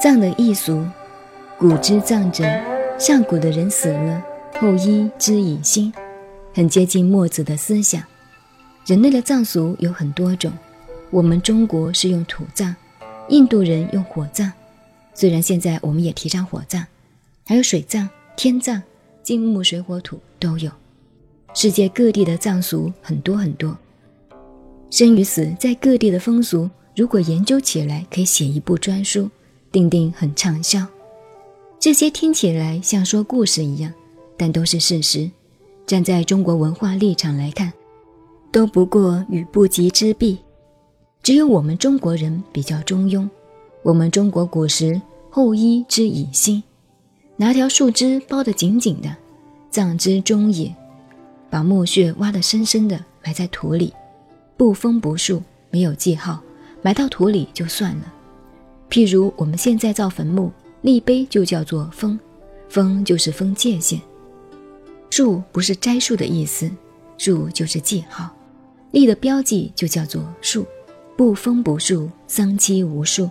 [0.00, 0.86] 葬的易俗，
[1.58, 2.44] 古之葬者，
[3.00, 4.24] 上古的人死了
[4.60, 5.92] 后衣之以薪，
[6.54, 8.00] 很接近墨子的思想。
[8.86, 10.52] 人类的葬俗有很多种，
[11.10, 12.72] 我们中国是用土葬，
[13.28, 14.52] 印度人用火葬。
[15.14, 16.86] 虽然现在我们也提倡火葬，
[17.44, 18.80] 还有水葬、天葬，
[19.24, 20.70] 金木水火土都有。
[21.54, 23.76] 世界各地的葬俗很多很多，
[24.90, 29.28] 生与死在各地的风俗，如果研究起来，可以写一部专书。
[29.70, 30.86] 定定很畅销，
[31.78, 33.92] 这些听起来像说故事一样，
[34.36, 35.30] 但都是事实。
[35.86, 37.72] 站在中国文化立场来看，
[38.52, 40.38] 都不过与不及之弊。
[41.22, 43.28] 只有我们中国人比较中庸。
[43.82, 45.00] 我们中国古时
[45.30, 46.62] 后衣之以心，
[47.36, 49.16] 拿条树枝包得紧紧的，
[49.70, 50.74] 葬之中也，
[51.48, 53.92] 把墓穴挖得深深的，埋在土里，
[54.56, 56.40] 不封不树，没有记号，
[56.82, 58.12] 埋到土里就算了。
[58.90, 60.50] 譬如我们现在造坟墓
[60.82, 62.18] 立碑，就叫做封，
[62.68, 64.00] 封就是封界限。
[65.10, 66.70] 树不是摘树的意思，
[67.16, 68.30] 树就是记号，
[68.90, 70.64] 立的标记就叫做树。
[71.16, 73.28] 不封不树，丧期无数。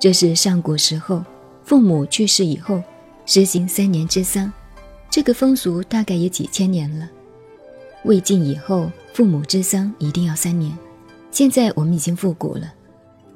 [0.00, 1.24] 这是上古时候
[1.62, 2.82] 父母去世以后
[3.24, 4.52] 实行三年之丧，
[5.08, 7.08] 这个风俗大概也几千年了。
[8.04, 10.76] 魏晋以后父母之丧一定要三年，
[11.30, 12.72] 现在我们已经复古了，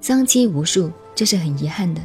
[0.00, 0.90] 丧期无数。
[1.14, 2.00] 这是很遗憾的，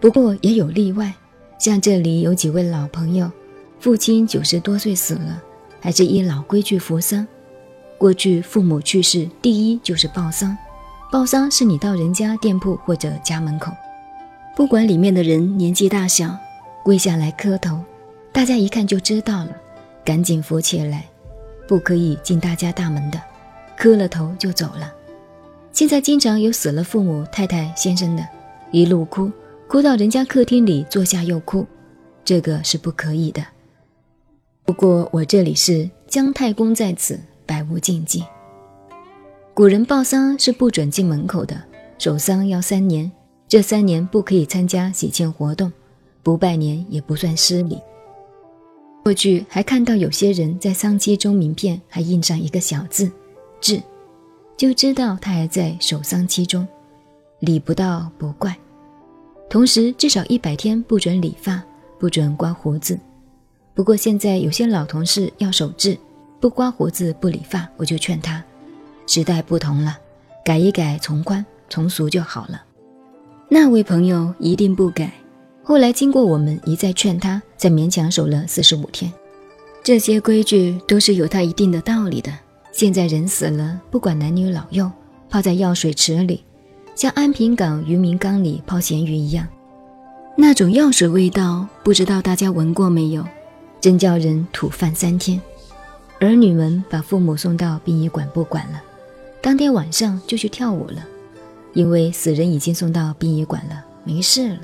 [0.00, 1.14] 不过也有例外，
[1.58, 3.30] 像这里有几位老朋友，
[3.78, 5.42] 父亲九十多岁死了，
[5.80, 7.26] 还是依老规矩服丧。
[7.96, 10.56] 过去父母去世，第一就是报丧，
[11.10, 13.72] 报丧是你到人家店铺或者家门口，
[14.54, 16.36] 不管里面的人年纪大小，
[16.82, 17.82] 跪下来磕头，
[18.32, 19.50] 大家一看就知道了，
[20.04, 21.04] 赶紧扶起来，
[21.66, 23.20] 不可以进大家大门的，
[23.76, 24.92] 磕了头就走了。
[25.80, 28.22] 现在经常有死了父母、太太、先生的，
[28.70, 29.32] 一路哭，
[29.66, 31.66] 哭到人家客厅里坐下又哭，
[32.22, 33.42] 这个是不可以的。
[34.66, 38.22] 不过我这里是姜太公在此，百无禁忌。
[39.54, 41.58] 古人报丧是不准进门口的，
[41.96, 43.10] 守丧要三年，
[43.48, 45.72] 这三年不可以参加喜庆活动，
[46.22, 47.78] 不拜年也不算失礼。
[49.02, 53.10] 过去还看到有些人在丧期中名片还印上一个小字
[53.62, 53.80] “至”。
[54.60, 56.68] 就知道他还在守丧期中，
[57.38, 58.54] 理不到不怪。
[59.48, 61.62] 同时，至少一百天不准理发，
[61.98, 63.00] 不准刮胡子。
[63.72, 65.96] 不过现在有些老同事要守制，
[66.40, 68.44] 不刮胡子不理发，我就劝他：
[69.06, 69.96] 时代不同了，
[70.44, 72.62] 改一改，从宽从俗就好了。
[73.48, 75.10] 那位朋友一定不改。
[75.62, 79.10] 后来经过我们一再劝他，才勉强守了四十五天。
[79.82, 82.30] 这些规矩都是有它一定的道理的。
[82.72, 84.90] 现在人死了，不管男女老幼，
[85.28, 86.44] 泡在药水池里，
[86.94, 89.46] 像安平港渔民缸里泡咸鱼一样。
[90.36, 93.24] 那种药水味道，不知道大家闻过没有？
[93.80, 95.40] 真叫人吐饭三天。
[96.20, 98.82] 儿女们把父母送到殡仪馆不管了，
[99.40, 101.04] 当天晚上就去跳舞了，
[101.74, 104.60] 因为死人已经送到殡仪馆了，没事了。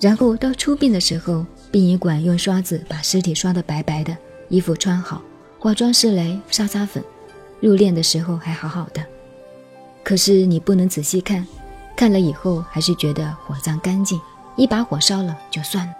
[0.00, 4.16] 然后到出殡的时候，殡仪馆用刷子把尸体刷得白白的，
[4.48, 5.22] 衣服穿好。
[5.60, 7.02] 化妆师来擦擦粉，
[7.60, 9.04] 入殓的时候还好好的，
[10.04, 11.44] 可是你不能仔细看，
[11.96, 14.20] 看了以后还是觉得火葬干净，
[14.56, 15.92] 一把火烧了就算了。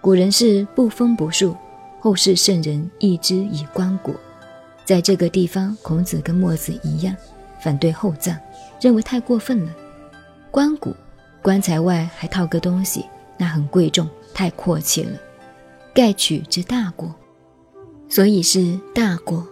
[0.00, 1.56] 古人是不封不树，
[1.98, 4.14] 后世圣人一之以棺椁。
[4.84, 7.16] 在这个地方，孔子跟墨子一样，
[7.60, 8.36] 反对厚葬，
[8.80, 9.72] 认为太过分了。
[10.52, 10.94] 棺椁，
[11.42, 13.04] 棺材外还套个东西，
[13.36, 15.18] 那很贵重，太阔气了，
[15.92, 17.12] 盖取之大过。
[18.12, 19.51] 所以是大过。